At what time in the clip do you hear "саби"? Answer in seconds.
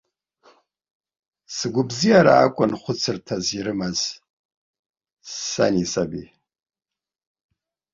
5.91-6.25